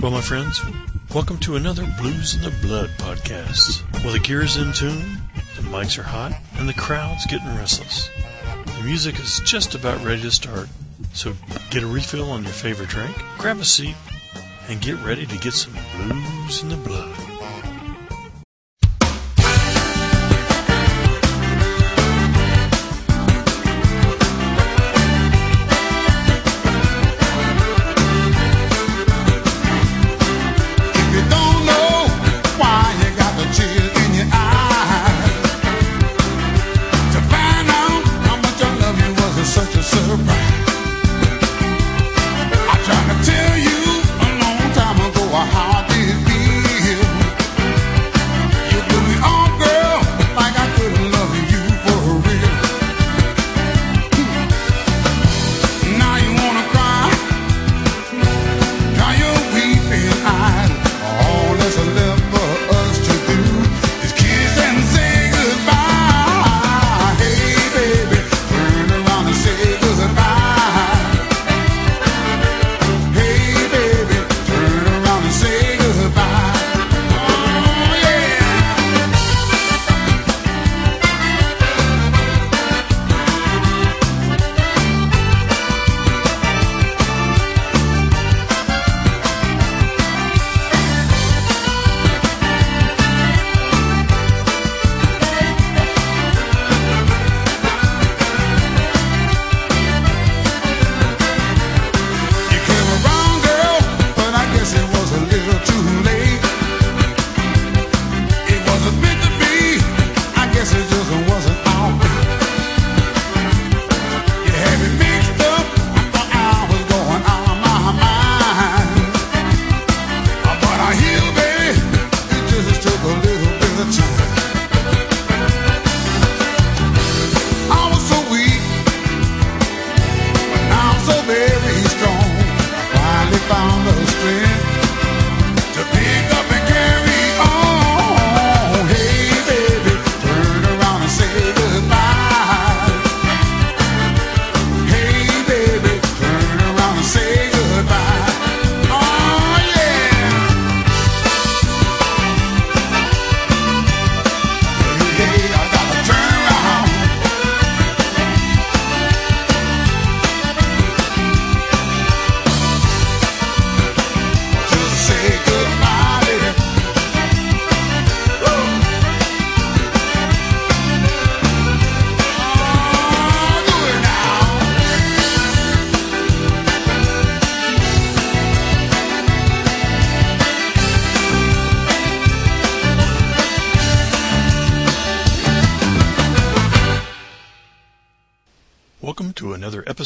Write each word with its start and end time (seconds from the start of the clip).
Well, 0.00 0.10
my 0.10 0.22
friends, 0.22 0.62
welcome 1.14 1.36
to 1.40 1.56
another 1.56 1.86
Blues 2.00 2.34
in 2.34 2.40
the 2.40 2.66
Blood 2.66 2.88
podcast. 2.96 3.82
Well, 4.02 4.14
the 4.14 4.18
gear's 4.18 4.56
in 4.56 4.72
tune, 4.72 5.18
the 5.56 5.62
mics 5.64 5.98
are 5.98 6.02
hot, 6.02 6.32
and 6.56 6.66
the 6.66 6.72
crowd's 6.72 7.26
getting 7.26 7.54
restless. 7.54 8.08
The 8.64 8.82
music 8.82 9.20
is 9.20 9.42
just 9.44 9.74
about 9.74 10.02
ready 10.02 10.22
to 10.22 10.30
start, 10.30 10.70
so 11.12 11.34
get 11.68 11.82
a 11.82 11.86
refill 11.86 12.30
on 12.30 12.44
your 12.44 12.52
favorite 12.52 12.88
drink, 12.88 13.14
grab 13.36 13.58
a 13.58 13.64
seat, 13.66 13.94
and 14.70 14.80
get 14.80 14.96
ready 15.04 15.26
to 15.26 15.36
get 15.36 15.52
some 15.52 15.74
blues 15.94 16.62
in 16.62 16.70
the 16.70 16.76
blood. 16.78 17.29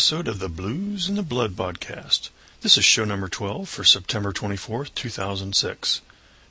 Episode 0.05 0.29
of 0.29 0.39
the 0.39 0.51
Blues 0.51 1.09
and 1.09 1.17
the 1.17 1.23
Blood 1.23 1.53
podcast. 1.53 2.29
This 2.61 2.77
is 2.77 2.85
show 2.85 3.07
number 3.07 3.27
12 3.27 3.67
for 3.67 3.85
September 3.85 4.33
24th, 4.33 4.95
2006. 4.95 6.03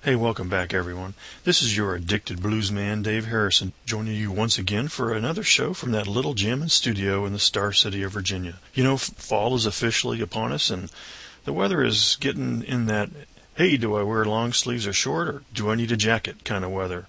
Hey, 0.01 0.15
welcome 0.15 0.49
back, 0.49 0.73
everyone. 0.73 1.13
This 1.43 1.61
is 1.61 1.77
your 1.77 1.93
addicted 1.93 2.41
blues 2.41 2.71
man, 2.71 3.03
Dave 3.03 3.27
Harrison, 3.27 3.73
joining 3.85 4.15
you 4.15 4.31
once 4.31 4.57
again 4.57 4.87
for 4.87 5.13
another 5.13 5.43
show 5.43 5.75
from 5.75 5.91
that 5.91 6.07
little 6.07 6.33
gym 6.33 6.63
and 6.63 6.71
studio 6.71 7.27
in 7.27 7.33
the 7.33 7.37
Star 7.37 7.71
City 7.71 8.01
of 8.01 8.13
Virginia. 8.13 8.55
You 8.73 8.83
know, 8.83 8.97
fall 8.97 9.53
is 9.53 9.67
officially 9.67 10.19
upon 10.19 10.51
us, 10.51 10.71
and 10.71 10.91
the 11.45 11.53
weather 11.53 11.83
is 11.83 12.17
getting 12.19 12.63
in 12.63 12.87
that, 12.87 13.11
hey, 13.53 13.77
do 13.77 13.93
I 13.93 14.01
wear 14.01 14.25
long 14.25 14.51
sleeves 14.53 14.87
or 14.87 14.93
short, 14.93 15.27
or 15.27 15.43
do 15.53 15.69
I 15.69 15.75
need 15.75 15.91
a 15.91 15.95
jacket 15.95 16.43
kind 16.43 16.65
of 16.65 16.71
weather. 16.71 17.05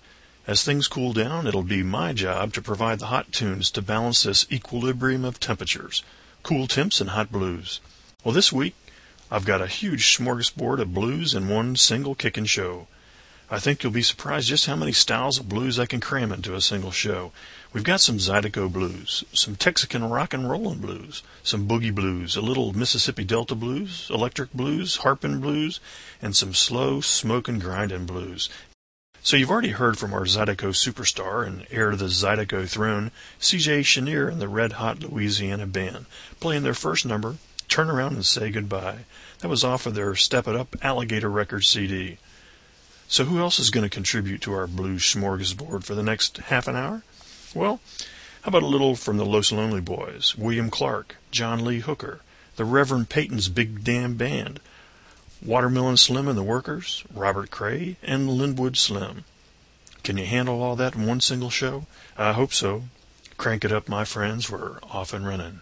As 0.47 0.63
things 0.63 0.89
cool 0.89 1.15
down, 1.15 1.47
it'll 1.47 1.63
be 1.63 1.83
my 1.83 2.13
job 2.13 2.53
to 2.53 2.61
provide 2.61 2.99
the 2.99 3.07
hot 3.07 3.33
tunes 3.33 3.71
to 3.71 3.81
balance 3.81 4.25
this 4.25 4.47
equilibrium 4.53 5.25
of 5.25 5.41
temperatures, 5.41 6.03
cool 6.45 6.67
temps 6.67 7.01
and 7.01 7.11
hot 7.11 7.33
blues. 7.33 7.81
Well, 8.23 8.35
this 8.35 8.53
week, 8.53 8.75
I've 9.31 9.47
got 9.47 9.63
a 9.63 9.67
huge 9.67 10.17
smorgasbord 10.17 10.79
of 10.79 10.93
blues 10.93 11.35
in 11.35 11.49
one 11.49 11.75
single 11.75 12.15
kickin' 12.15 12.45
show. 12.45 12.87
I 13.51 13.59
think 13.59 13.83
you'll 13.83 13.93
be 13.93 14.03
surprised 14.03 14.49
just 14.49 14.67
how 14.67 14.77
many 14.77 14.93
styles 14.93 15.39
of 15.39 15.49
blues 15.49 15.79
I 15.79 15.87
can 15.87 16.01
cram 16.01 16.33
into 16.33 16.55
a 16.55 16.61
single 16.61 16.91
show. 16.91 17.33
We've 17.73 17.83
got 17.83 18.03
some 18.03 18.19
Zydeco 18.19 18.71
blues, 18.71 19.25
some 19.33 19.57
Texican 19.57 20.11
rock 20.11 20.35
and 20.35 20.49
rollin' 20.49 20.81
blues, 20.81 21.23
some 21.43 21.67
boogie 21.67 21.95
blues, 21.95 22.37
a 22.37 22.43
little 22.43 22.75
Mississippi 22.75 23.25
Delta 23.25 23.55
blues, 23.55 24.09
electric 24.11 24.53
blues, 24.53 24.99
harpin' 24.99 25.41
blues, 25.41 25.81
and 26.21 26.37
some 26.37 26.53
slow 26.53 27.01
smokin' 27.01 27.59
grindin' 27.59 28.05
blues. 28.05 28.51
So 29.25 29.39
you've 29.39 29.51
already 29.51 29.71
heard 29.71 29.97
from 29.97 30.13
our 30.13 30.27
Zydeco 30.27 30.75
superstar 30.75 31.47
and 31.47 31.67
heir 31.71 31.91
to 31.91 31.97
the 31.97 32.09
Zydeco 32.11 32.69
throne, 32.69 33.11
C.J. 33.39 33.81
Chenier 33.81 34.29
and 34.29 34.39
the 34.39 34.49
Red 34.49 34.73
Hot 34.73 35.03
Louisiana 35.03 35.67
Band, 35.67 36.05
playing 36.41 36.63
their 36.63 36.75
first 36.75 37.07
number, 37.07 37.37
Turn 37.67 37.89
Around 37.89 38.17
and 38.17 38.27
Say 38.27 38.51
Goodbye. 38.51 39.07
That 39.39 39.49
was 39.49 39.65
off 39.65 39.87
of 39.87 39.95
their 39.95 40.15
Step 40.15 40.47
It 40.47 40.55
Up 40.55 40.77
Alligator 40.83 41.31
Records 41.31 41.67
CD. 41.67 42.19
So 43.09 43.25
who 43.25 43.39
else 43.39 43.59
is 43.59 43.71
going 43.71 43.85
to 43.85 43.89
contribute 43.89 44.43
to 44.43 44.53
our 44.53 44.67
blue 44.67 44.97
smorgasbord 44.97 45.85
for 45.85 45.95
the 45.95 46.03
next 46.03 46.37
half 46.37 46.69
an 46.69 46.77
hour? 46.77 47.03
Well, 47.55 47.81
how 48.43 48.51
about 48.51 48.63
a 48.63 48.67
little 48.67 48.95
from 48.95 49.17
the 49.17 49.25
Los 49.25 49.51
Lonely 49.51 49.81
Boys, 49.81 50.37
William 50.37 50.69
Clarke, 50.69 51.17
John 51.31 51.65
Lee 51.65 51.81
Hooker, 51.81 52.21
the 52.57 52.67
Reverend 52.67 53.09
Peyton's 53.09 53.49
Big 53.49 53.85
Damn 53.85 54.17
Band, 54.17 54.61
Watermelon 55.45 55.99
Slim 55.99 56.27
and 56.27 56.39
the 56.39 56.43
Workers, 56.43 57.05
Robert 57.13 57.51
Cray, 57.51 57.97
and 58.03 58.29
Lynwood 58.29 58.79
Slim. 58.79 59.25
Can 60.03 60.17
you 60.17 60.25
handle 60.25 60.63
all 60.63 60.75
that 60.77 60.95
in 60.95 61.07
one 61.07 61.21
single 61.21 61.51
show? 61.51 61.87
I 62.17 62.33
hope 62.33 62.55
so. 62.55 62.85
Crank 63.37 63.65
it 63.65 63.73
up, 63.73 63.89
my 63.89 64.05
friends. 64.05 64.51
We're 64.51 64.79
off 64.83 65.13
and 65.13 65.27
running. 65.27 65.61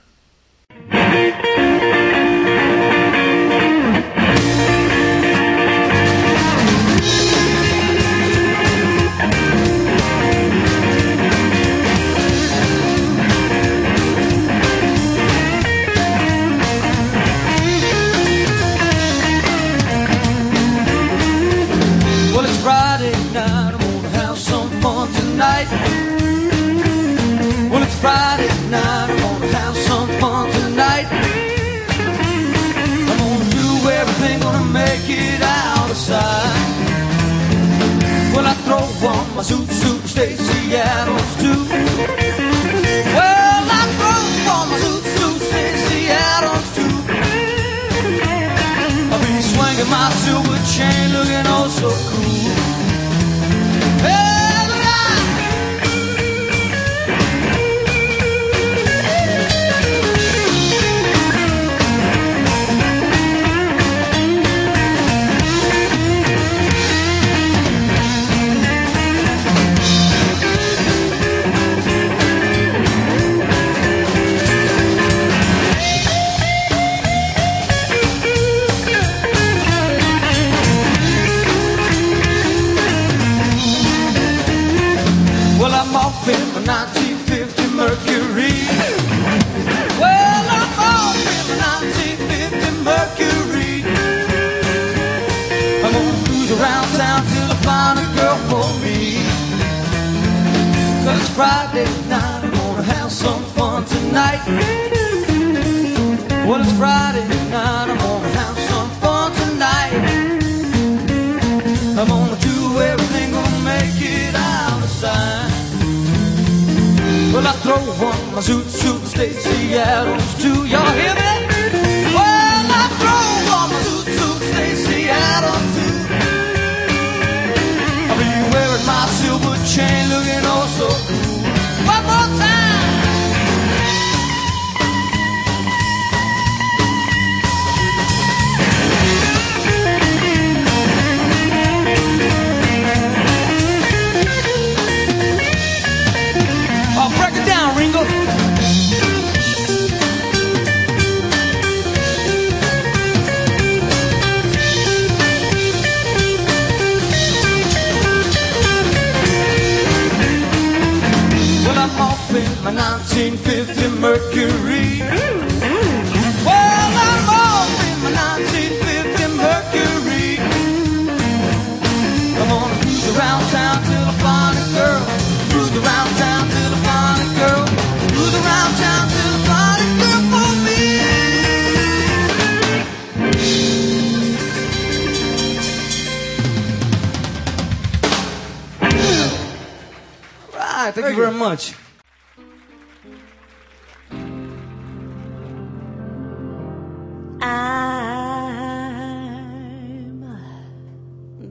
Friday 28.02 28.50
night. 28.68 29.10
I'm 29.10 29.16
gonna 29.22 29.46
have 29.58 29.76
some 29.76 30.08
fun 30.18 30.50
tonight. 30.50 31.06
I'm 33.08 33.18
gonna 33.22 33.50
do 33.58 33.68
everything, 34.00 34.40
gonna 34.40 34.64
make 34.64 35.08
it 35.08 35.40
sight. 35.94 36.82
Well, 38.34 38.46
I 38.52 38.54
throw 38.66 38.82
on 39.08 39.36
my 39.36 39.42
Stacy 39.42 40.74
Adams 40.74 41.32
too. 41.42 41.62
Well, 43.16 43.64
I 43.78 43.82
throw 43.98 44.22
on 44.56 44.66
my 44.72 44.78
Stacy 45.48 46.00
Adams 46.10 46.68
too. 46.76 46.94
I'll 49.12 49.20
be 49.22 49.34
swinging 49.52 49.90
my 49.94 50.10
silver 50.24 50.60
chain, 50.74 51.04
looking 51.14 51.46
oh 51.54 51.68
so 51.70 51.90
cool. 52.10 52.71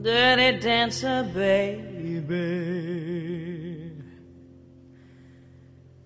Dirty 0.02 0.58
dancer, 0.58 1.22
baby. 1.32 2.20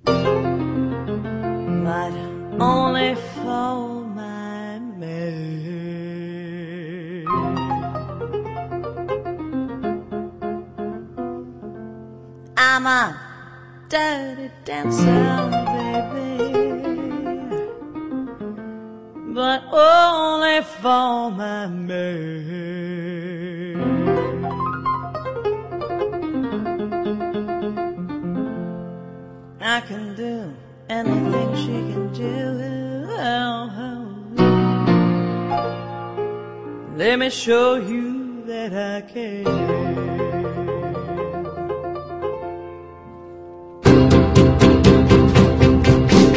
But 0.04 2.12
only 2.60 3.14
for 3.14 4.04
my 4.04 4.78
man. 4.78 5.56
I'm 12.56 12.86
a 12.86 13.20
dirty 13.88 14.50
dancer, 14.64 15.50
baby 15.72 16.66
but 19.36 19.62
only 19.70 20.62
for 20.62 21.30
my 21.30 21.66
man. 21.66 23.05
I 29.68 29.80
can 29.80 30.14
do 30.14 30.54
anything 30.88 31.56
she 31.56 31.92
can 31.92 32.12
do. 32.12 32.56
Let 36.96 37.18
me 37.18 37.30
show 37.30 37.74
you 37.74 38.44
that 38.46 38.72
I 38.72 39.00
can. 39.00 39.44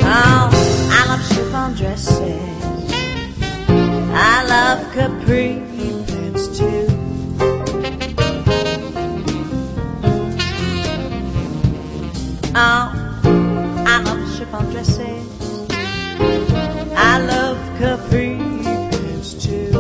Oh, 0.02 0.50
I 0.92 1.06
love 1.08 1.24
chiffon 1.30 1.76
dresses. 1.76 2.64
I 4.12 4.44
love 4.54 4.92
capri 4.92 5.62
pants 6.08 6.58
too. 6.58 6.88
Oh, 12.56 12.89
chiffon 14.50 14.72
dresses. 14.72 15.70
I 16.96 17.20
love 17.20 17.58
capri 17.80 18.38
pants 18.38 19.34
too. 19.34 19.72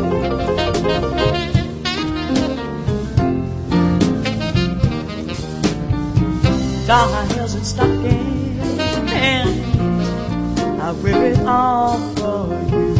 Doll 6.88 7.07
high 7.13 7.33
heels 7.33 7.53
and 7.55 7.65
stockings, 7.65 8.79
and 9.11 10.81
I'll 10.81 10.95
rip 10.95 11.15
it 11.15 11.39
all 11.45 11.99
for 12.15 12.47
you. 12.71 12.95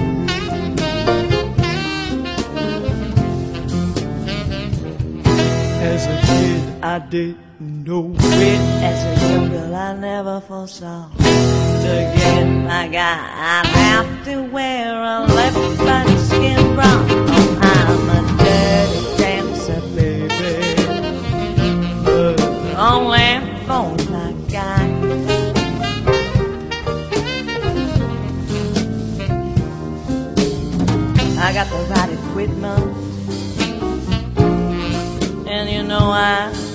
As 5.81 6.05
a 6.05 6.21
kid, 6.27 6.83
I 6.83 6.99
didn't 6.99 7.49
know 7.89 8.13
it. 8.15 8.60
As 8.89 9.00
a 9.03 9.13
young 9.34 9.50
girl, 9.50 9.75
I 9.75 9.96
never 9.96 10.39
foresaw. 10.41 11.10
To 11.17 11.93
get 12.17 12.46
my 12.46 12.88
guy, 12.88 13.19
I'd 13.55 13.65
have 13.65 14.25
to 14.25 14.36
wear 14.53 14.93
a 15.13 15.17
leopard 15.38 16.19
skin 16.29 16.75
bra. 16.75 16.91
Oh, 17.36 17.50
I'm 17.74 18.10
a 18.17 18.22
dirty 18.43 19.01
dancer, 19.22 19.81
baby. 19.96 20.55
But 22.05 22.36
only 22.91 23.29
for 23.65 23.88
my 24.13 24.29
guy. 24.55 24.86
I 31.41 31.53
got 31.58 31.67
the 31.74 31.79
right 31.93 32.12
equipment. 32.19 32.88
And 35.48 35.67
you 35.72 35.81
know 35.81 36.12
I 36.12 36.68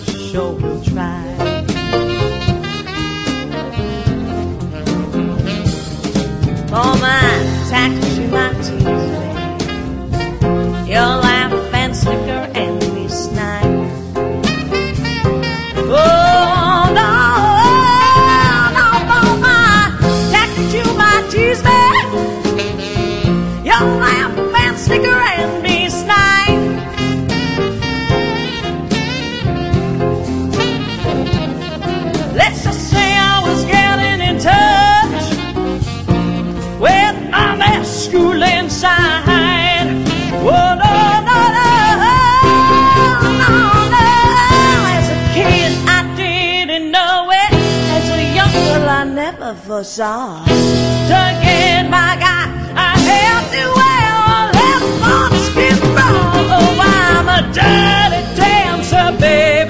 mind, 7.21 8.31
my 8.31 8.51
teeth. 8.63 9.24
To 49.85 51.21
get 51.45 51.91
my 51.91 52.17
guy, 52.17 52.49
I 52.75 52.97
to 53.53 53.65
wear 53.77 54.13
a 54.33 54.49
left 54.57 55.03
on 55.05 55.31
skin 55.45 55.77
wrong. 55.95 56.49
Oh, 56.57 56.81
I'm 56.81 57.29
a 57.29 57.41
dirty 57.53 58.23
dancer, 58.35 59.13
baby. 59.21 59.64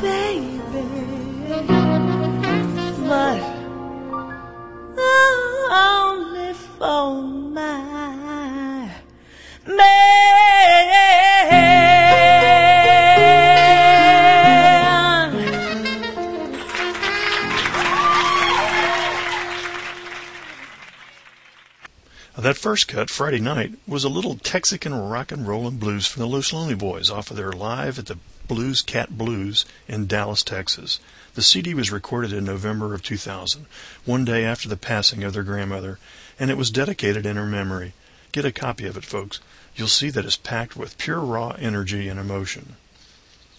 Baby. 0.00 0.48
That 22.48 22.56
first 22.56 22.88
cut, 22.88 23.10
Friday 23.10 23.40
night, 23.40 23.72
was 23.86 24.04
a 24.04 24.08
little 24.08 24.36
Texican 24.36 24.94
rock 24.94 25.30
and 25.30 25.46
roll 25.46 25.68
and 25.68 25.78
blues 25.78 26.06
from 26.06 26.22
the 26.22 26.26
Los 26.26 26.50
Lonely 26.50 26.74
Boys 26.74 27.10
off 27.10 27.30
of 27.30 27.36
their 27.36 27.52
live 27.52 27.98
at 27.98 28.06
the 28.06 28.16
Blue 28.48 28.74
Cat 28.74 29.16
Blues 29.16 29.66
in 29.86 30.06
Dallas, 30.06 30.42
Texas. 30.42 30.98
The 31.34 31.42
CD 31.42 31.74
was 31.74 31.92
recorded 31.92 32.32
in 32.32 32.44
November 32.44 32.94
of 32.94 33.02
2000, 33.02 33.66
one 34.04 34.24
day 34.24 34.44
after 34.44 34.68
the 34.68 34.76
passing 34.76 35.22
of 35.22 35.34
their 35.34 35.42
grandmother, 35.42 35.98
and 36.40 36.50
it 36.50 36.56
was 36.56 36.70
dedicated 36.70 37.26
in 37.26 37.36
her 37.36 37.46
memory. 37.46 37.92
Get 38.32 38.44
a 38.44 38.50
copy 38.50 38.86
of 38.86 38.96
it, 38.96 39.04
folks. 39.04 39.38
You'll 39.76 39.86
see 39.86 40.10
that 40.10 40.24
it's 40.24 40.36
packed 40.36 40.76
with 40.76 40.98
pure 40.98 41.20
raw 41.20 41.50
energy 41.50 42.08
and 42.08 42.18
emotion. 42.18 42.74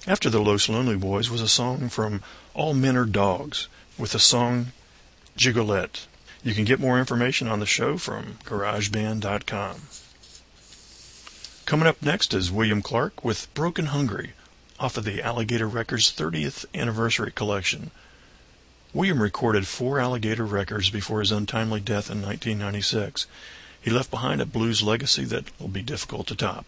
After 0.08 0.30
the 0.30 0.42
Los 0.42 0.68
Lonely 0.68 0.98
Boys 0.98 1.30
was 1.30 1.42
a 1.42 1.48
song 1.48 1.88
from 1.88 2.24
All 2.54 2.74
Men 2.74 2.98
Are 2.98 3.06
Dogs 3.06 3.68
with 3.98 4.12
the 4.12 4.20
song 4.20 4.74
Gigolette. 5.38 6.08
You 6.44 6.54
can 6.54 6.66
get 6.66 6.80
more 6.80 7.00
information 7.00 7.48
on 7.48 7.60
the 7.60 7.66
show 7.66 7.98
from 7.98 8.40
GarageBand.com. 8.44 9.82
Coming 11.66 11.88
up 11.88 12.02
next 12.02 12.34
is 12.34 12.52
William 12.52 12.82
Clarke 12.82 13.24
with 13.24 13.54
Broken 13.54 13.88
Hungry 13.88 14.34
off 14.80 14.98
of 14.98 15.04
the 15.04 15.22
Alligator 15.22 15.68
Records 15.68 16.12
30th 16.12 16.66
Anniversary 16.74 17.32
Collection. 17.32 17.92
William 18.94 19.22
recorded 19.22 19.68
four 19.68 20.00
Alligator 20.00 20.46
records 20.46 20.90
before 20.90 21.20
his 21.20 21.32
untimely 21.32 21.80
death 21.80 22.10
in 22.10 22.22
1996. 22.22 23.28
He 23.82 23.92
left 23.92 24.10
behind 24.10 24.42
a 24.42 24.46
blues 24.46 24.82
legacy 24.82 25.26
that 25.26 25.46
will 25.60 25.68
be 25.68 25.82
difficult 25.82 26.28
to 26.28 26.36
top. 26.36 26.66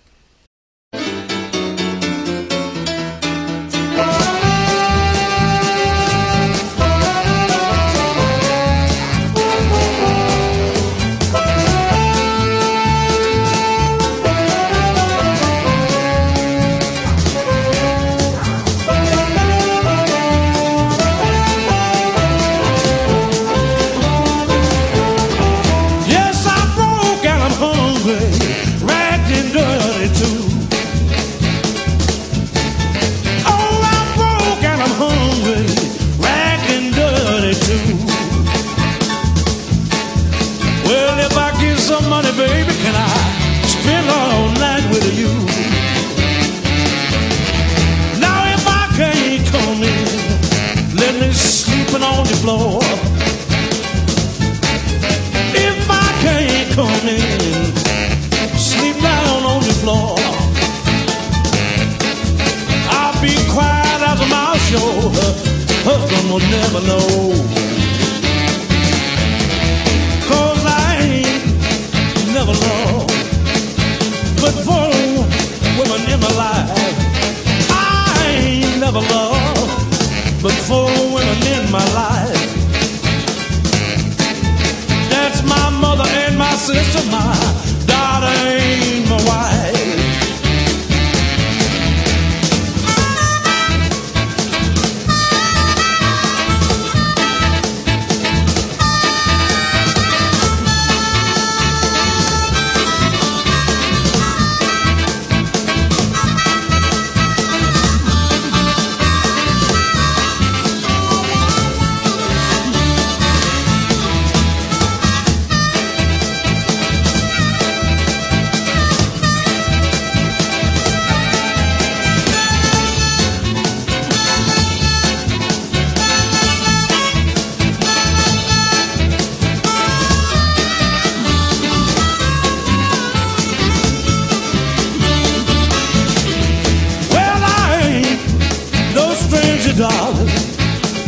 Darling. 139.81 140.29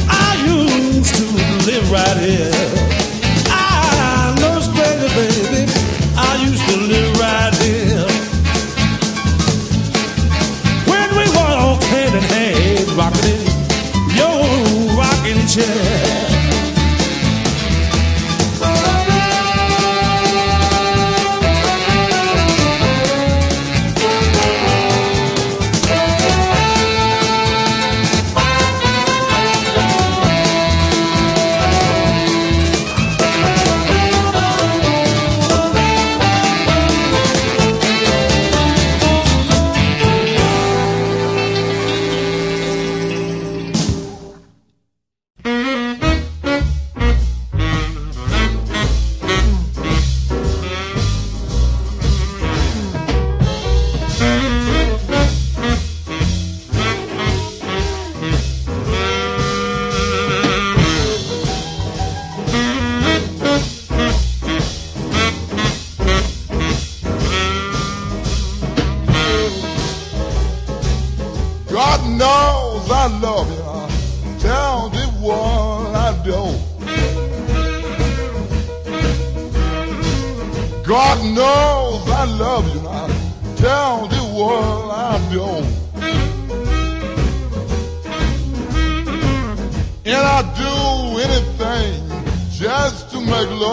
I 0.10 0.34
used 0.48 1.14
to 1.14 1.26
live 1.68 1.92
right 1.92 2.18
here. 2.18 2.83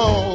To 0.01 0.30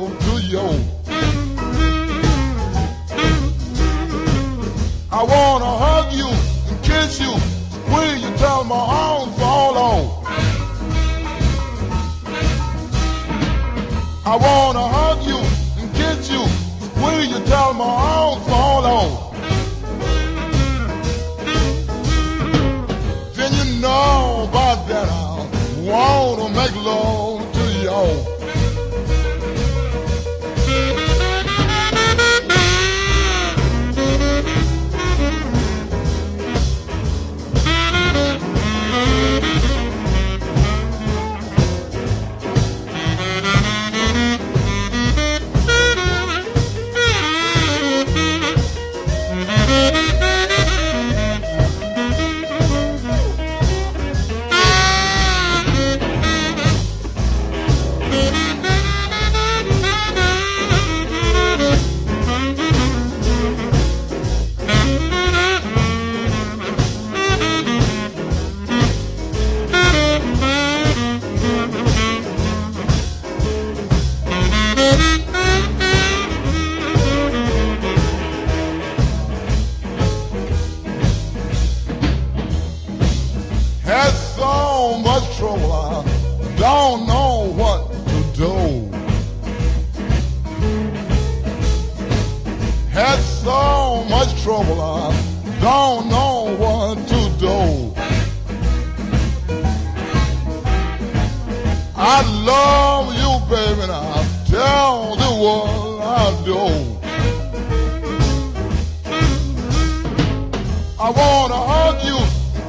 hug 111.86 112.04
you, 112.04 112.20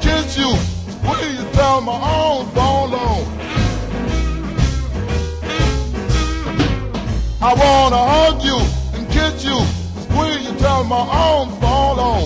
kiss 0.00 0.36
you, 0.36 0.50
squeeze 0.92 1.38
you 1.38 1.80
my 1.80 1.92
arms 1.92 2.52
fall 2.52 2.94
on. 2.94 3.22
I 7.40 7.52
wanna 7.62 8.02
hug 8.12 8.42
you 8.44 8.58
and 8.94 9.08
kiss 9.10 9.44
you, 9.44 9.58
squeeze 10.04 10.42
you 10.46 10.54
till 10.58 10.84
my 10.84 11.04
arms 11.28 11.54
fall 11.62 11.98
on. 12.00 12.24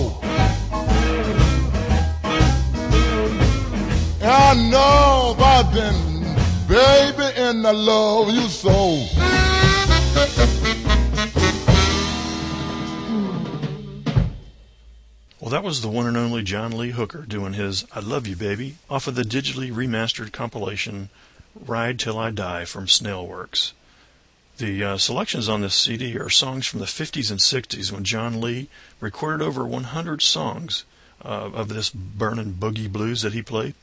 And 4.21 4.31
I 4.49 4.53
know 4.71 5.35
by 5.39 5.63
then, 5.73 5.95
baby, 6.67 7.27
and 7.37 7.65
I 7.65 7.71
love 7.71 8.31
you 8.31 8.47
so. 8.49 9.21
Well, 15.51 15.61
that 15.61 15.67
was 15.67 15.81
the 15.81 15.89
one 15.89 16.07
and 16.07 16.15
only 16.15 16.43
John 16.43 16.77
Lee 16.77 16.91
Hooker 16.91 17.23
doing 17.23 17.51
his 17.51 17.83
I 17.93 17.99
Love 17.99 18.25
You 18.25 18.37
Baby 18.37 18.77
off 18.89 19.07
of 19.07 19.15
the 19.15 19.23
digitally 19.23 19.69
remastered 19.69 20.31
compilation 20.31 21.09
Ride 21.53 21.99
Till 21.99 22.17
I 22.17 22.31
Die 22.31 22.63
from 22.63 22.85
Snailworks. 22.85 23.73
The 24.59 24.81
uh, 24.81 24.97
selections 24.97 25.49
on 25.49 25.59
this 25.59 25.75
CD 25.75 26.17
are 26.17 26.29
songs 26.29 26.67
from 26.67 26.79
the 26.79 26.85
50s 26.85 27.29
and 27.29 27.41
60s 27.41 27.91
when 27.91 28.05
John 28.05 28.39
Lee 28.39 28.69
recorded 29.01 29.43
over 29.45 29.65
100 29.65 30.21
songs 30.21 30.85
uh, 31.21 31.49
of 31.53 31.67
this 31.67 31.89
burning 31.89 32.53
boogie 32.53 32.89
blues 32.89 33.21
that 33.21 33.33
he 33.33 33.41
played. 33.41 33.73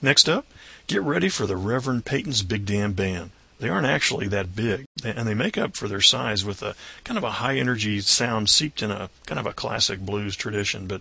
Next 0.00 0.26
up, 0.26 0.46
get 0.86 1.02
ready 1.02 1.28
for 1.28 1.46
the 1.46 1.58
Reverend 1.58 2.06
Peyton's 2.06 2.42
Big 2.42 2.64
Damn 2.64 2.94
Band. 2.94 3.30
They 3.64 3.70
aren't 3.70 3.86
actually 3.86 4.28
that 4.28 4.54
big, 4.54 4.84
and 5.02 5.26
they 5.26 5.32
make 5.32 5.56
up 5.56 5.74
for 5.74 5.88
their 5.88 6.02
size 6.02 6.44
with 6.44 6.62
a 6.62 6.74
kind 7.02 7.16
of 7.16 7.24
a 7.24 7.40
high 7.40 7.56
energy 7.56 7.98
sound 8.02 8.50
seeped 8.50 8.82
in 8.82 8.90
a 8.90 9.08
kind 9.24 9.38
of 9.38 9.46
a 9.46 9.54
classic 9.54 10.00
blues 10.00 10.36
tradition, 10.36 10.86
but 10.86 11.00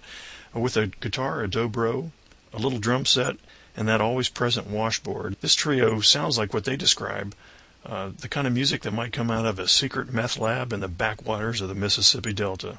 with 0.54 0.78
a 0.78 0.88
guitar, 0.88 1.44
a 1.44 1.50
dobro, 1.50 2.12
a 2.54 2.60
little 2.60 2.80
drum 2.80 3.06
set, 3.06 3.36
and 3.76 3.86
that 3.90 4.00
always 4.00 4.30
present 4.30 4.68
washboard. 4.68 5.36
This 5.42 5.56
trio 5.56 6.00
sounds 6.00 6.38
like 6.38 6.54
what 6.54 6.64
they 6.64 6.78
describe 6.78 7.36
uh, 7.86 8.12
the 8.18 8.30
kind 8.30 8.48
of 8.48 8.54
music 8.54 8.84
that 8.84 8.94
might 8.94 9.12
come 9.12 9.30
out 9.30 9.46
of 9.46 9.60
a 9.60 9.68
secret 9.68 10.14
meth 10.14 10.40
lab 10.40 10.72
in 10.72 10.80
the 10.80 10.88
backwaters 10.88 11.60
of 11.60 11.68
the 11.68 11.76
Mississippi 11.76 12.32
Delta. 12.32 12.78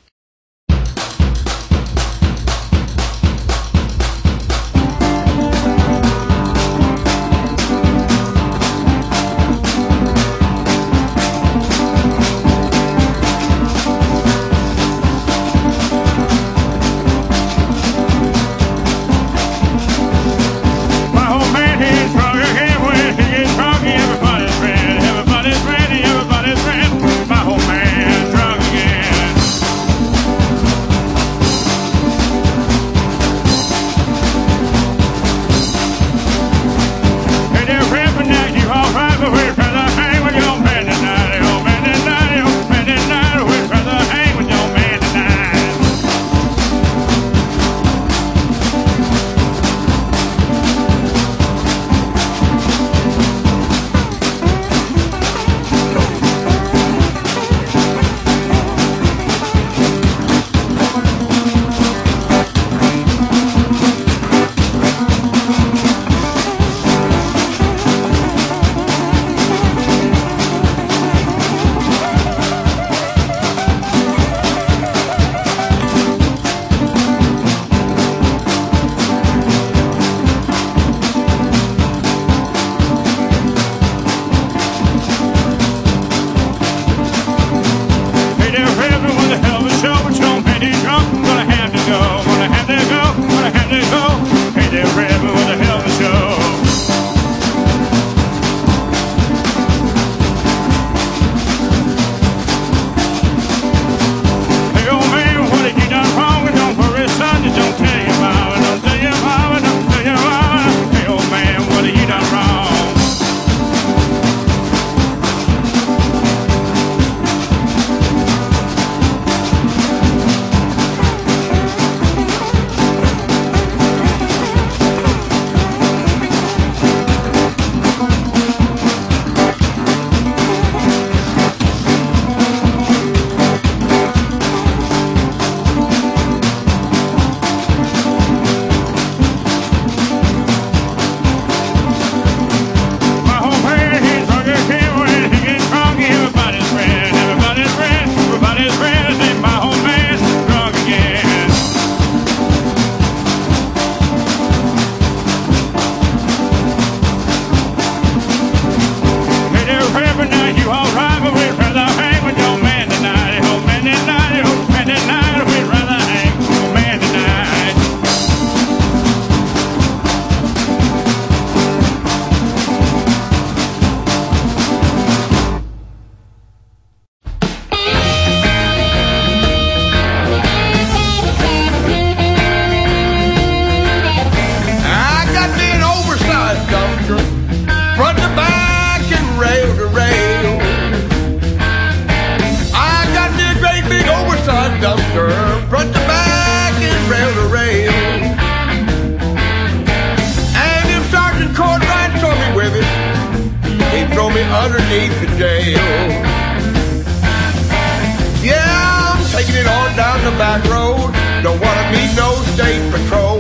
Patrol. 212.95 213.39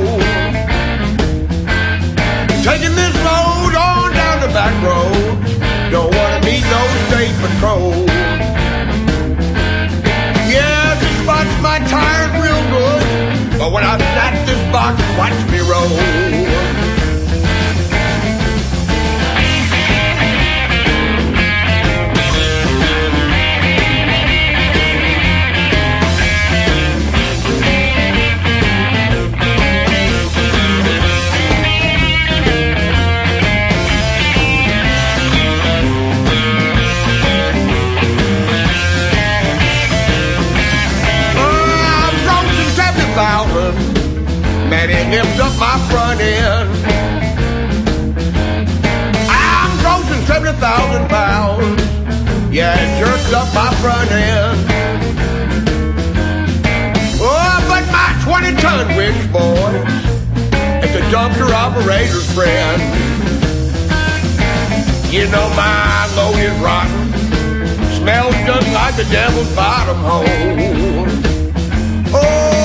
Taking 2.62 2.94
this 3.00 3.14
load 3.26 3.74
on 3.74 4.12
down 4.12 4.40
the 4.40 4.50
back 4.58 4.74
road. 4.82 5.90
Don't 5.90 6.12
wanna 6.14 6.40
meet 6.44 6.64
no 6.76 6.82
state 7.06 7.36
patrol. 7.44 7.92
Yeah, 10.54 10.94
this 11.00 11.16
box 11.26 11.46
my 11.62 11.78
tires 11.94 12.32
real 12.44 12.62
good. 12.74 13.58
But 13.58 13.72
when 13.72 13.84
I 13.84 13.96
snatch 13.96 14.46
this 14.46 14.62
box, 14.72 14.94
watch 15.18 15.38
me 15.52 15.60
roll. 15.60 16.43
My 45.58 45.78
front 45.90 46.20
end. 46.20 46.68
I'm 49.28 49.70
grossing 49.78 50.26
seventy 50.26 50.58
thousand 50.58 51.08
pounds. 51.08 51.82
Yeah, 52.54 52.74
it 52.78 52.98
jerks 52.98 53.32
up 53.32 53.52
my 53.54 53.72
front 53.82 54.10
end. 54.10 54.58
Oh, 57.20 57.64
but 57.68 57.84
my 57.90 58.10
twenty 58.22 58.52
ton 58.60 58.86
winch, 58.96 59.32
boys, 59.32 59.84
it's 60.82 60.94
a 60.94 61.02
dumpster 61.10 61.50
operator's 61.50 62.26
friend. 62.32 62.82
You 65.12 65.28
know 65.30 65.48
my 65.54 66.06
load 66.16 66.38
is 66.38 66.56
rotten. 66.60 67.12
Smells 67.98 68.34
just 68.46 68.68
like 68.72 68.96
the 68.96 69.04
devil's 69.10 69.54
bottom 69.54 69.96
hole. 69.98 70.24
Oh, 72.16 72.63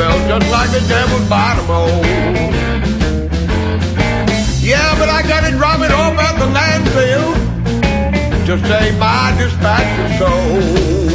Smells 0.00 0.28
just 0.28 0.50
like 0.50 0.70
the 0.70 0.80
devil's 0.88 1.28
bottom 1.28 1.66
hole. 1.66 2.02
Yeah, 4.62 4.98
but 4.98 5.10
I 5.10 5.20
drop 5.58 5.80
it 5.80 5.92
off 5.92 6.16
at 6.16 6.38
the 6.38 6.46
landfill 6.56 7.34
to 8.46 8.58
save 8.66 8.98
my 8.98 9.36
dispatcher's 9.36 10.18
soul. 10.18 11.09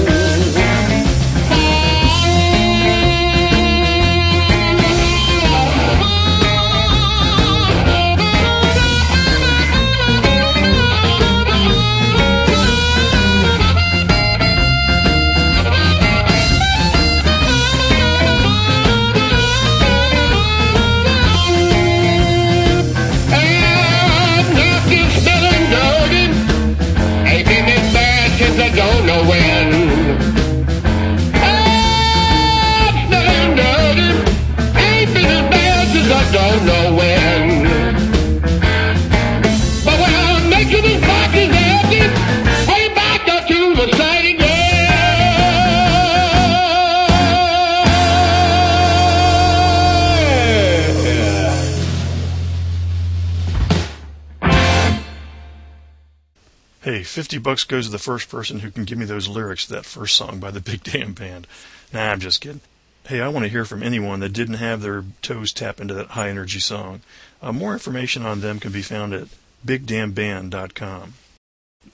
50 57.05 57.37
bucks 57.37 57.63
goes 57.63 57.85
to 57.85 57.91
the 57.91 57.97
first 57.97 58.29
person 58.29 58.59
who 58.59 58.71
can 58.71 58.83
give 58.83 58.97
me 58.97 59.05
those 59.05 59.27
lyrics 59.27 59.65
to 59.67 59.73
that 59.73 59.85
first 59.85 60.15
song 60.15 60.39
by 60.39 60.51
the 60.51 60.59
Big 60.59 60.83
Damn 60.83 61.13
Band. 61.13 61.47
Nah, 61.93 62.11
I'm 62.11 62.19
just 62.19 62.41
kidding. 62.41 62.61
Hey, 63.07 63.21
I 63.21 63.27
want 63.27 63.43
to 63.43 63.51
hear 63.51 63.65
from 63.65 63.83
anyone 63.83 64.19
that 64.21 64.33
didn't 64.33 64.55
have 64.55 64.81
their 64.81 65.05
toes 65.21 65.53
tap 65.53 65.79
into 65.79 65.93
that 65.93 66.07
high 66.07 66.29
energy 66.29 66.59
song. 66.59 67.01
Uh, 67.41 67.51
more 67.51 67.73
information 67.73 68.25
on 68.25 68.41
them 68.41 68.59
can 68.59 68.71
be 68.71 68.81
found 68.81 69.13
at 69.13 69.27
bigdamnband.com. 69.65 71.13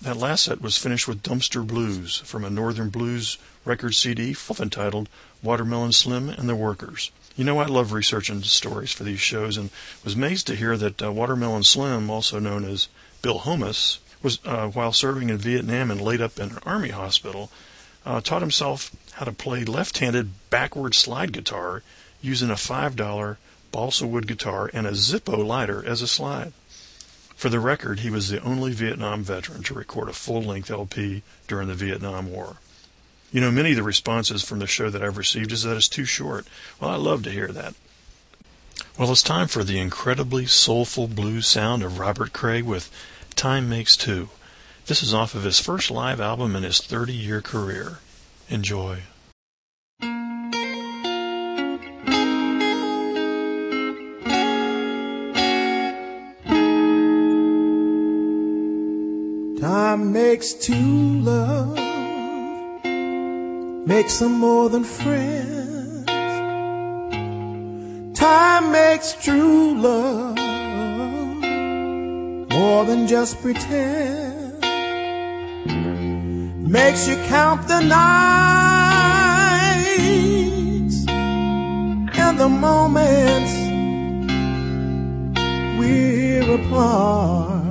That 0.01 0.17
last 0.17 0.43
set 0.43 0.61
was 0.61 0.77
finished 0.77 1.07
with 1.07 1.21
Dumpster 1.21 1.67
Blues 1.67 2.19
from 2.19 2.43
a 2.43 2.49
Northern 2.49 2.89
Blues 2.89 3.37
record 3.65 3.93
CD 3.93 4.35
entitled 4.59 5.09
Watermelon 5.43 5.91
Slim 5.91 6.29
and 6.29 6.49
the 6.49 6.55
Workers. 6.55 7.11
You 7.35 7.43
know, 7.43 7.59
I 7.59 7.65
love 7.65 7.93
researching 7.93 8.41
stories 8.43 8.91
for 8.91 9.03
these 9.03 9.19
shows 9.19 9.57
and 9.57 9.69
was 10.03 10.15
amazed 10.15 10.47
to 10.47 10.55
hear 10.55 10.77
that 10.77 11.01
uh, 11.01 11.11
Watermelon 11.11 11.63
Slim, 11.63 12.09
also 12.09 12.39
known 12.39 12.65
as 12.65 12.87
Bill 13.21 13.39
Homans, 13.39 13.99
was 14.21 14.39
uh, 14.45 14.67
while 14.67 14.93
serving 14.93 15.29
in 15.29 15.37
Vietnam 15.37 15.91
and 15.91 16.01
laid 16.01 16.21
up 16.21 16.39
in 16.39 16.49
an 16.49 16.59
army 16.65 16.89
hospital, 16.89 17.51
uh, 18.05 18.21
taught 18.21 18.41
himself 18.41 18.91
how 19.13 19.25
to 19.25 19.31
play 19.31 19.63
left-handed 19.63 20.31
backward 20.49 20.95
slide 20.95 21.31
guitar 21.31 21.83
using 22.21 22.49
a 22.49 22.55
$5 22.55 23.37
balsa 23.71 24.07
wood 24.07 24.27
guitar 24.27 24.69
and 24.73 24.85
a 24.85 24.91
Zippo 24.91 25.45
lighter 25.45 25.85
as 25.85 26.01
a 26.01 26.07
slide. 26.07 26.53
For 27.35 27.49
the 27.49 27.59
record, 27.59 28.01
he 28.01 28.11
was 28.11 28.29
the 28.29 28.41
only 28.43 28.71
Vietnam 28.71 29.23
veteran 29.23 29.63
to 29.63 29.73
record 29.73 30.09
a 30.09 30.13
full-length 30.13 30.69
LP 30.69 31.23
during 31.47 31.67
the 31.67 31.73
Vietnam 31.73 32.31
War. 32.31 32.57
You 33.31 33.41
know, 33.41 33.49
many 33.49 33.71
of 33.71 33.77
the 33.77 33.83
responses 33.83 34.43
from 34.43 34.59
the 34.59 34.67
show 34.67 34.89
that 34.89 35.01
I've 35.01 35.17
received 35.17 35.51
is 35.51 35.63
that 35.63 35.77
it's 35.77 35.87
too 35.87 36.05
short. 36.05 36.45
Well, 36.79 36.91
I 36.91 36.97
love 36.97 37.23
to 37.23 37.31
hear 37.31 37.47
that. 37.47 37.73
Well, 38.97 39.11
it's 39.11 39.23
time 39.23 39.47
for 39.47 39.63
the 39.63 39.79
incredibly 39.79 40.45
soulful 40.45 41.07
blues 41.07 41.47
sound 41.47 41.81
of 41.81 41.97
Robert 41.97 42.33
Cray 42.33 42.61
with 42.61 42.91
Time 43.35 43.69
Makes 43.69 43.97
Two. 43.97 44.29
This 44.87 45.03
is 45.03 45.13
off 45.13 45.35
of 45.35 45.43
his 45.43 45.59
first 45.59 45.91
live 45.91 46.19
album 46.19 46.55
in 46.55 46.63
his 46.63 46.79
30 46.79 47.13
year 47.13 47.41
career. 47.41 47.99
Enjoy. 48.49 49.03
Time 59.59 60.11
makes 60.11 60.53
two 60.53 61.19
love, 61.21 61.77
makes 63.85 64.19
them 64.19 64.39
more 64.39 64.69
than 64.69 64.83
friends. 64.83 66.05
Time 68.17 68.71
makes 68.71 69.13
true 69.23 69.75
love 69.75 70.40
more 72.61 72.85
than 72.85 73.07
just 73.07 73.41
pretend. 73.41 74.61
Makes 76.77 77.01
you 77.09 77.15
count 77.35 77.67
the 77.67 77.81
nights 77.97 78.17
and 82.23 82.33
the 82.43 82.49
moments 82.67 83.53
we're 85.79 86.49
apart. 86.59 87.61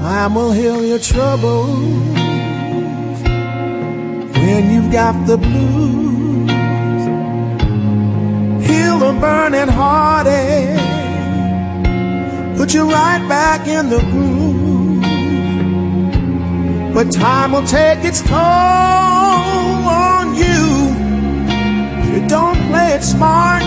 Time 0.00 0.32
will 0.34 0.52
heal 0.60 0.80
your 0.92 1.02
troubles 1.12 1.78
when 4.42 4.62
you've 4.72 4.92
got 4.92 5.14
the 5.26 5.38
blues. 5.38 6.15
Heal 8.96 9.10
a 9.10 9.12
burning 9.20 9.68
heartache, 9.68 10.78
put 12.56 12.72
you 12.72 12.90
right 12.90 13.22
back 13.28 13.68
in 13.68 13.90
the 13.90 14.00
groove. 14.10 15.02
But 16.94 17.12
time 17.12 17.52
will 17.52 17.66
take 17.66 18.02
its 18.06 18.22
toll 18.22 18.38
on 18.38 20.34
you 20.34 20.94
if 22.00 22.08
you 22.14 22.26
don't 22.26 22.56
play 22.70 22.94
it 22.94 23.02
smart. 23.02 23.62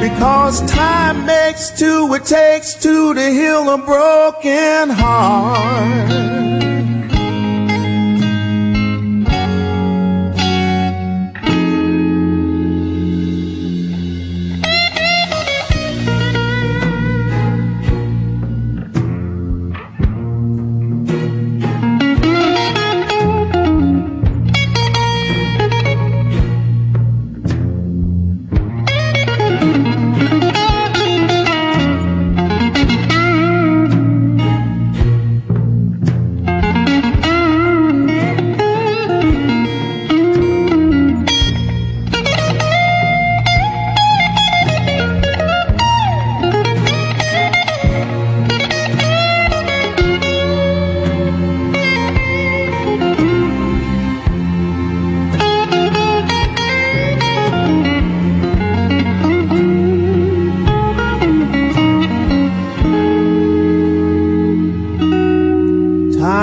Because 0.00 0.60
time 0.70 1.26
makes 1.26 1.70
two, 1.76 2.14
it 2.14 2.24
takes 2.24 2.74
two 2.74 3.14
to 3.14 3.30
heal 3.30 3.68
a 3.68 3.78
broken 3.78 4.90
heart. 4.90 6.12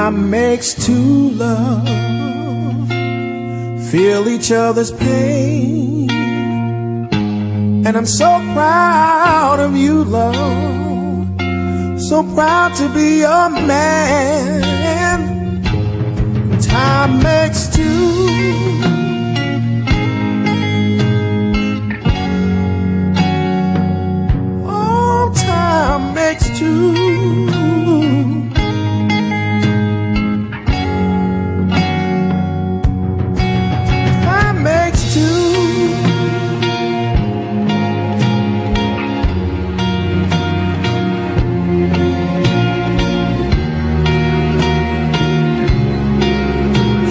Time 0.04 0.30
makes 0.30 0.74
two 0.86 1.30
love 1.30 1.88
feel 3.90 4.28
each 4.28 4.52
other's 4.52 4.92
pain. 4.92 6.12
And 7.86 7.96
I'm 7.96 8.06
so 8.06 8.28
proud 8.54 9.62
of 9.62 9.78
you, 9.78 10.04
love. 10.04 11.40
So 12.02 12.22
proud 12.36 12.76
to 12.80 12.90
be 12.90 13.20
your 13.20 13.50
man. 13.50 14.52
Time 16.60 17.24
makes 17.24 17.70
two. 17.74 18.28
Oh, 24.68 25.32
time 25.34 26.14
makes 26.14 26.50
two. 26.60 27.83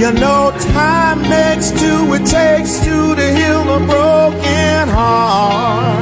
You 0.02 0.12
know, 0.14 0.50
time 0.74 1.22
makes 1.30 1.70
two, 1.70 2.12
it 2.14 2.26
takes 2.26 2.80
two 2.84 3.14
to 3.14 3.34
heal 3.36 3.72
a 3.72 3.78
broken 3.86 4.88
heart. 4.88 6.01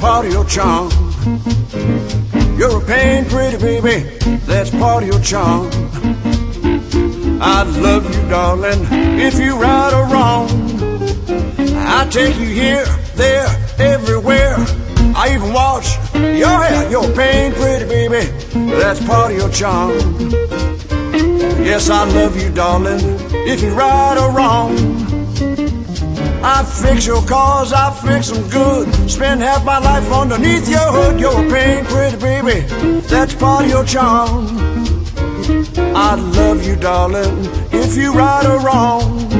Part 0.00 0.24
of 0.24 0.32
your 0.32 0.46
charm. 0.46 0.90
You're 2.58 2.82
a 2.82 2.86
pain 2.86 3.26
pretty 3.26 3.58
baby, 3.58 4.08
that's 4.46 4.70
part 4.70 5.02
of 5.02 5.08
your 5.10 5.20
charm. 5.20 5.68
I 7.42 7.62
love 7.62 8.04
you, 8.04 8.28
darling, 8.30 8.80
if 9.20 9.38
you 9.38 9.56
right 9.56 9.92
or 9.92 10.06
wrong. 10.12 10.48
I 11.76 12.08
take 12.10 12.36
you 12.36 12.46
here, 12.46 12.86
there, 13.14 13.46
everywhere. 13.78 14.56
I 15.14 15.34
even 15.34 15.52
wash 15.52 15.96
your 16.14 16.62
hair. 16.62 16.90
You're 16.90 17.10
a 17.10 17.14
pain 17.14 17.52
pretty 17.52 17.84
baby, 17.84 18.26
that's 18.80 19.04
part 19.06 19.32
of 19.32 19.36
your 19.36 19.50
charm. 19.50 19.90
Yes, 21.62 21.90
I 21.90 22.04
love 22.04 22.40
you, 22.40 22.50
darling, 22.50 23.00
if 23.46 23.62
you 23.62 23.74
right 23.74 24.16
or 24.18 24.32
wrong. 24.34 24.99
I 26.60 26.62
fix 26.62 27.06
your 27.06 27.22
cars, 27.22 27.72
I 27.72 27.90
fix 27.90 28.28
them 28.28 28.46
good. 28.50 29.10
Spend 29.10 29.40
half 29.40 29.64
my 29.64 29.78
life 29.78 30.12
underneath 30.12 30.68
your 30.68 30.92
hood. 30.92 31.18
You're 31.18 31.46
a 31.46 31.50
pain, 31.50 31.86
pretty 31.86 32.18
baby. 32.18 32.60
That's 33.08 33.34
part 33.34 33.64
of 33.64 33.70
your 33.70 33.82
charm. 33.82 34.46
I'd 35.96 36.20
love 36.36 36.62
you, 36.66 36.76
darling, 36.76 37.46
if 37.72 37.96
you 37.96 38.12
right 38.12 38.44
or 38.44 38.58
wrong. 38.58 39.39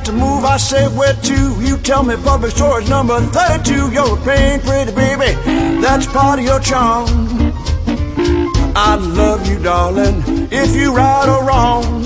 Got 0.00 0.06
to 0.06 0.12
move, 0.12 0.44
I 0.44 0.56
say 0.56 0.86
where 0.88 1.12
to. 1.12 1.60
You 1.62 1.76
tell 1.78 2.02
me 2.02 2.16
public 2.16 2.52
storage 2.52 2.88
number 2.88 3.20
32. 3.20 3.92
You're 3.92 4.18
a 4.18 4.24
pain, 4.24 4.60
pretty 4.60 4.92
baby. 4.92 5.34
That's 5.80 6.06
part 6.06 6.38
of 6.38 6.44
your 6.44 6.60
charm. 6.60 7.08
I 8.74 8.94
love 8.94 9.46
you, 9.46 9.58
darling, 9.58 10.48
if 10.50 10.74
you 10.74 10.94
right 10.94 11.28
or 11.28 11.44
wrong. 11.46 11.99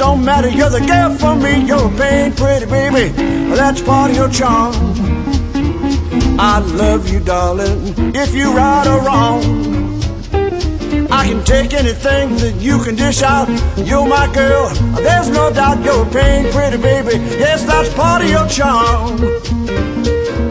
Don't 0.00 0.24
matter, 0.24 0.48
you're 0.48 0.70
the 0.70 0.80
girl 0.80 1.14
for 1.14 1.36
me. 1.36 1.62
You're 1.66 1.86
a 1.86 1.98
pain, 1.98 2.32
pretty 2.32 2.64
baby. 2.64 3.12
That's 3.54 3.82
part 3.82 4.10
of 4.10 4.16
your 4.16 4.30
charm. 4.30 4.74
I 6.40 6.60
love 6.60 7.12
you, 7.12 7.20
darling, 7.20 8.16
if 8.16 8.34
you 8.34 8.50
right 8.56 8.86
or 8.86 9.00
wrong. 9.04 9.42
I 11.12 11.26
can 11.28 11.44
take 11.44 11.74
anything 11.74 12.34
that 12.36 12.54
you 12.58 12.82
can 12.82 12.96
dish 12.96 13.20
out. 13.20 13.46
You're 13.76 14.08
my 14.08 14.26
girl, 14.32 14.70
there's 14.94 15.28
no 15.28 15.52
doubt 15.52 15.84
you're 15.84 16.06
a 16.06 16.10
pain, 16.10 16.50
pretty 16.50 16.78
baby. 16.78 17.16
Yes, 17.44 17.66
that's 17.66 17.92
part 17.92 18.22
of 18.22 18.30
your 18.30 18.48
charm. 18.48 19.20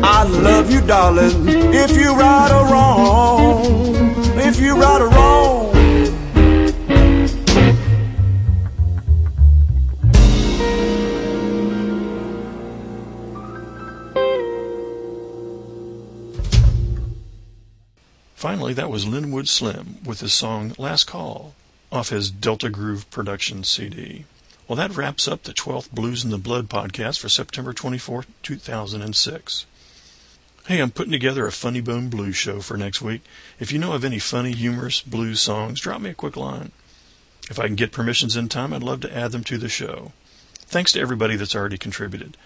I 0.03 0.25
love 0.25 0.71
you, 0.71 0.81
darling, 0.81 1.47
if 1.73 1.97
you 1.97 2.13
right 2.13 2.51
or 2.51 2.65
wrong. 2.71 3.65
If 4.37 4.61
you 4.61 4.75
right 4.75 5.01
or 5.01 5.09
wrong. 5.09 5.18
Finally, 18.39 18.73
that 18.73 18.89
was 18.89 19.05
Lynwood 19.05 19.49
Slim 19.49 19.97
with 20.05 20.21
his 20.21 20.33
song 20.33 20.73
Last 20.77 21.03
Call 21.03 21.55
off 21.91 22.07
his 22.07 22.31
Delta 22.31 22.69
Groove 22.69 23.11
Production 23.11 23.65
CD. 23.65 24.23
Well, 24.65 24.77
that 24.77 24.95
wraps 24.95 25.27
up 25.27 25.43
the 25.43 25.51
12th 25.51 25.91
Blues 25.91 26.23
in 26.23 26.29
the 26.29 26.37
Blood 26.37 26.69
podcast 26.69 27.19
for 27.19 27.27
September 27.27 27.73
24, 27.73 28.23
2006. 28.41 29.65
Hey, 30.67 30.79
I'm 30.79 30.89
putting 30.89 31.11
together 31.11 31.47
a 31.47 31.51
Funny 31.51 31.81
Bone 31.81 32.07
Blues 32.07 32.37
show 32.37 32.61
for 32.61 32.77
next 32.77 33.01
week. 33.01 33.23
If 33.59 33.73
you 33.73 33.77
know 33.77 33.91
of 33.91 34.05
any 34.05 34.19
funny, 34.19 34.53
humorous 34.53 35.01
blues 35.01 35.41
songs, 35.41 35.81
drop 35.81 35.99
me 35.99 36.11
a 36.11 36.13
quick 36.13 36.37
line. 36.37 36.71
If 37.49 37.59
I 37.59 37.65
can 37.67 37.75
get 37.75 37.91
permissions 37.91 38.37
in 38.37 38.47
time, 38.47 38.71
I'd 38.71 38.81
love 38.83 39.01
to 39.01 39.13
add 39.13 39.33
them 39.33 39.43
to 39.43 39.57
the 39.57 39.67
show. 39.67 40.13
Thanks 40.59 40.93
to 40.93 41.01
everybody 41.01 41.35
that's 41.35 41.57
already 41.57 41.77
contributed. 41.77 42.37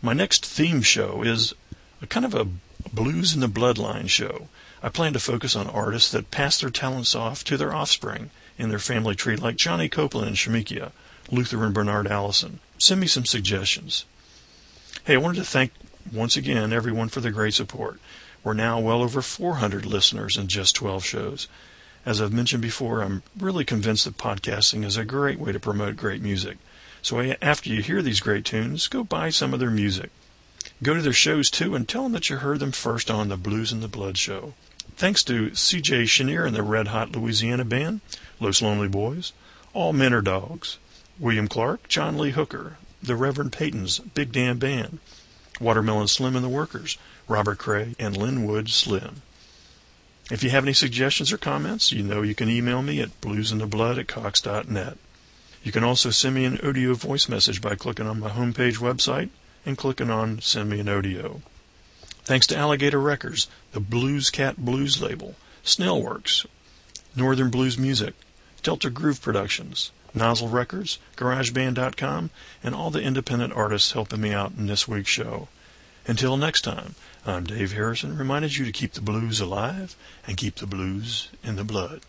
My 0.00 0.12
next 0.12 0.46
theme 0.46 0.82
show 0.82 1.24
is 1.24 1.54
a 2.00 2.06
kind 2.06 2.24
of 2.24 2.34
a 2.34 2.46
blues 2.92 3.34
in 3.34 3.40
the 3.40 3.48
bloodline 3.48 4.08
show. 4.08 4.46
I 4.84 4.90
plan 4.90 5.14
to 5.14 5.18
focus 5.18 5.56
on 5.56 5.66
artists 5.66 6.12
that 6.12 6.30
pass 6.30 6.60
their 6.60 6.68
talents 6.68 7.14
off 7.14 7.42
to 7.44 7.56
their 7.56 7.74
offspring 7.74 8.28
in 8.58 8.68
their 8.68 8.78
family 8.78 9.14
tree, 9.14 9.34
like 9.34 9.56
Johnny 9.56 9.88
Copeland 9.88 10.28
and 10.28 10.36
Shemekia, 10.36 10.92
Luther 11.30 11.64
and 11.64 11.72
Bernard 11.72 12.06
Allison. 12.06 12.60
Send 12.76 13.00
me 13.00 13.06
some 13.06 13.24
suggestions. 13.24 14.04
Hey, 15.04 15.14
I 15.14 15.16
wanted 15.16 15.38
to 15.38 15.46
thank 15.46 15.72
once 16.12 16.36
again 16.36 16.70
everyone 16.70 17.08
for 17.08 17.22
the 17.22 17.30
great 17.30 17.54
support. 17.54 17.98
We're 18.42 18.52
now 18.52 18.78
well 18.78 19.00
over 19.00 19.22
400 19.22 19.86
listeners 19.86 20.36
in 20.36 20.48
just 20.48 20.74
12 20.74 21.02
shows. 21.02 21.48
As 22.04 22.20
I've 22.20 22.34
mentioned 22.34 22.60
before, 22.60 23.00
I'm 23.00 23.22
really 23.40 23.64
convinced 23.64 24.04
that 24.04 24.18
podcasting 24.18 24.84
is 24.84 24.98
a 24.98 25.04
great 25.06 25.38
way 25.38 25.52
to 25.52 25.58
promote 25.58 25.96
great 25.96 26.20
music. 26.20 26.58
So 27.00 27.22
after 27.40 27.70
you 27.70 27.80
hear 27.80 28.02
these 28.02 28.20
great 28.20 28.44
tunes, 28.44 28.88
go 28.88 29.02
buy 29.02 29.30
some 29.30 29.54
of 29.54 29.60
their 29.60 29.70
music. 29.70 30.10
Go 30.82 30.92
to 30.92 31.00
their 31.00 31.14
shows 31.14 31.50
too 31.50 31.74
and 31.74 31.88
tell 31.88 32.02
them 32.02 32.12
that 32.12 32.28
you 32.28 32.36
heard 32.36 32.60
them 32.60 32.72
first 32.72 33.10
on 33.10 33.30
the 33.30 33.38
Blues 33.38 33.72
and 33.72 33.82
the 33.82 33.88
Blood 33.88 34.18
show. 34.18 34.52
Thanks 34.96 35.24
to 35.24 35.54
C.J. 35.54 36.04
Chenier 36.04 36.46
and 36.46 36.54
the 36.54 36.62
Red 36.62 36.88
Hot 36.88 37.10
Louisiana 37.12 37.64
Band, 37.64 38.00
Los 38.38 38.62
Lonely 38.62 38.88
Boys, 38.88 39.32
All 39.72 39.92
Men 39.92 40.12
Are 40.12 40.22
Dogs, 40.22 40.78
William 41.18 41.48
Clarke, 41.48 41.88
John 41.88 42.16
Lee 42.16 42.30
Hooker, 42.30 42.76
the 43.02 43.16
Reverend 43.16 43.52
Peyton's 43.52 43.98
Big 43.98 44.30
Damn 44.32 44.58
Band, 44.58 45.00
Watermelon 45.60 46.08
Slim 46.08 46.36
and 46.36 46.44
the 46.44 46.48
Workers, 46.48 46.96
Robert 47.28 47.58
Cray, 47.58 47.94
and 47.98 48.16
Lynwood 48.16 48.68
Slim. 48.68 49.22
If 50.30 50.42
you 50.42 50.50
have 50.50 50.64
any 50.64 50.72
suggestions 50.72 51.32
or 51.32 51.38
comments, 51.38 51.92
you 51.92 52.02
know 52.02 52.22
you 52.22 52.34
can 52.34 52.48
email 52.48 52.80
me 52.80 53.00
at 53.00 53.20
bluesintheblood 53.20 53.98
at 53.98 54.08
cox.net. 54.08 54.96
You 55.62 55.72
can 55.72 55.84
also 55.84 56.10
send 56.10 56.34
me 56.34 56.44
an 56.44 56.60
audio 56.66 56.94
voice 56.94 57.28
message 57.28 57.60
by 57.60 57.74
clicking 57.74 58.06
on 58.06 58.20
my 58.20 58.30
homepage 58.30 58.78
website 58.78 59.30
and 59.66 59.76
clicking 59.76 60.10
on 60.10 60.40
Send 60.40 60.70
Me 60.70 60.80
an 60.80 60.88
Audio. 60.88 61.42
Thanks 62.24 62.46
to 62.46 62.56
Alligator 62.56 63.00
Records, 63.00 63.48
the 63.72 63.80
Blues 63.80 64.30
Cat 64.30 64.56
Blues 64.56 65.02
label, 65.02 65.34
Snellworks, 65.62 66.46
Northern 67.14 67.50
Blues 67.50 67.76
Music, 67.76 68.14
Delta 68.62 68.88
Groove 68.88 69.20
Productions, 69.20 69.92
Nozzle 70.14 70.48
Records, 70.48 70.98
GarageBand.com, 71.16 72.30
and 72.62 72.74
all 72.74 72.90
the 72.90 73.02
independent 73.02 73.52
artists 73.52 73.92
helping 73.92 74.22
me 74.22 74.32
out 74.32 74.52
in 74.56 74.66
this 74.66 74.88
week's 74.88 75.10
show. 75.10 75.48
Until 76.06 76.38
next 76.38 76.62
time, 76.62 76.94
I'm 77.26 77.44
Dave 77.44 77.72
Harrison, 77.72 78.16
reminded 78.16 78.56
you 78.56 78.64
to 78.64 78.72
keep 78.72 78.92
the 78.92 79.02
blues 79.02 79.40
alive 79.40 79.94
and 80.26 80.38
keep 80.38 80.56
the 80.56 80.66
blues 80.66 81.28
in 81.42 81.56
the 81.56 81.64
blood. 81.64 82.00